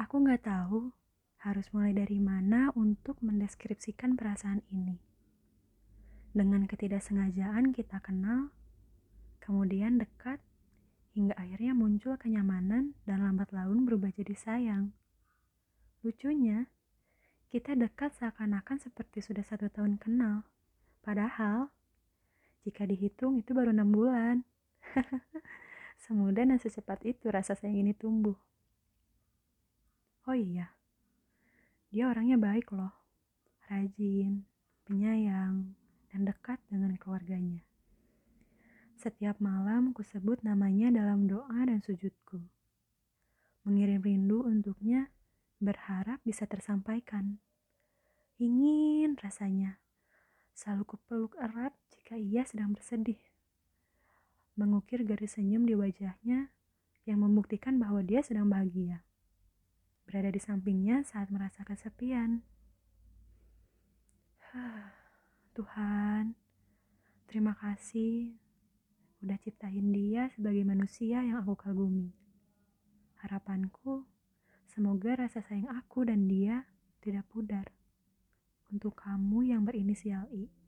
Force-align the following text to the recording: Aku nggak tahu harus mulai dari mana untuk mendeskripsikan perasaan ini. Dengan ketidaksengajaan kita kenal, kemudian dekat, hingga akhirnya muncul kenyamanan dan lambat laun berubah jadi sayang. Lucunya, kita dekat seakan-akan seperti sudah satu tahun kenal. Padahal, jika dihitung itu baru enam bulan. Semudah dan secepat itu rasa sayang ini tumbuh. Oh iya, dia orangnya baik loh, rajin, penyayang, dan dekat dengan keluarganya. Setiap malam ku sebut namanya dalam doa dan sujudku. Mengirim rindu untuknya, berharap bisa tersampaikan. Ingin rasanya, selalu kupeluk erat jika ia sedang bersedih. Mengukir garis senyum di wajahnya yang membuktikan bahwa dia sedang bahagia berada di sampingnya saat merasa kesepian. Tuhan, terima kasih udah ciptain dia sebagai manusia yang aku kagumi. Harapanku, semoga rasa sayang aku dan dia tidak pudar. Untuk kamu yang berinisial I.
Aku 0.00 0.16
nggak 0.24 0.48
tahu 0.48 0.96
harus 1.44 1.68
mulai 1.76 1.92
dari 1.92 2.16
mana 2.16 2.72
untuk 2.72 3.20
mendeskripsikan 3.20 4.16
perasaan 4.16 4.64
ini. 4.72 4.96
Dengan 6.32 6.64
ketidaksengajaan 6.64 7.76
kita 7.76 8.00
kenal, 8.00 8.48
kemudian 9.44 10.00
dekat, 10.00 10.40
hingga 11.12 11.36
akhirnya 11.36 11.76
muncul 11.76 12.16
kenyamanan 12.16 12.96
dan 13.04 13.28
lambat 13.28 13.52
laun 13.52 13.84
berubah 13.84 14.08
jadi 14.16 14.32
sayang. 14.32 14.96
Lucunya, 16.00 16.64
kita 17.52 17.76
dekat 17.76 18.16
seakan-akan 18.16 18.80
seperti 18.80 19.20
sudah 19.20 19.44
satu 19.44 19.68
tahun 19.68 20.00
kenal. 20.00 20.48
Padahal, 21.04 21.68
jika 22.64 22.88
dihitung 22.88 23.36
itu 23.36 23.52
baru 23.52 23.76
enam 23.76 23.92
bulan. 23.92 24.48
Semudah 26.08 26.48
dan 26.48 26.56
secepat 26.56 27.04
itu 27.04 27.28
rasa 27.28 27.52
sayang 27.52 27.84
ini 27.84 27.92
tumbuh. 27.92 28.40
Oh 30.28 30.36
iya, 30.36 30.76
dia 31.88 32.04
orangnya 32.04 32.36
baik 32.36 32.76
loh, 32.76 32.92
rajin, 33.72 34.44
penyayang, 34.84 35.72
dan 36.12 36.20
dekat 36.28 36.60
dengan 36.68 36.92
keluarganya. 37.00 37.64
Setiap 39.00 39.40
malam 39.40 39.96
ku 39.96 40.04
sebut 40.04 40.44
namanya 40.44 40.92
dalam 40.92 41.24
doa 41.24 41.64
dan 41.64 41.80
sujudku. 41.80 42.36
Mengirim 43.64 44.04
rindu 44.04 44.44
untuknya, 44.44 45.08
berharap 45.56 46.20
bisa 46.20 46.44
tersampaikan. 46.44 47.40
Ingin 48.36 49.16
rasanya, 49.16 49.80
selalu 50.52 50.84
kupeluk 50.84 51.32
erat 51.40 51.72
jika 51.96 52.20
ia 52.20 52.44
sedang 52.44 52.76
bersedih. 52.76 53.18
Mengukir 54.52 55.00
garis 55.08 55.40
senyum 55.40 55.64
di 55.64 55.72
wajahnya 55.72 56.52
yang 57.08 57.24
membuktikan 57.24 57.80
bahwa 57.80 58.04
dia 58.04 58.20
sedang 58.20 58.52
bahagia 58.52 59.00
berada 60.10 60.34
di 60.34 60.42
sampingnya 60.42 61.06
saat 61.06 61.30
merasa 61.30 61.62
kesepian. 61.62 62.42
Tuhan, 65.54 66.34
terima 67.30 67.54
kasih 67.54 68.34
udah 69.22 69.38
ciptain 69.38 69.94
dia 69.94 70.26
sebagai 70.34 70.66
manusia 70.66 71.22
yang 71.22 71.38
aku 71.38 71.54
kagumi. 71.54 72.10
Harapanku, 73.22 74.02
semoga 74.66 75.14
rasa 75.14 75.46
sayang 75.46 75.70
aku 75.70 76.02
dan 76.02 76.26
dia 76.26 76.66
tidak 76.98 77.30
pudar. 77.30 77.70
Untuk 78.74 78.98
kamu 78.98 79.54
yang 79.54 79.62
berinisial 79.62 80.26
I. 80.34 80.59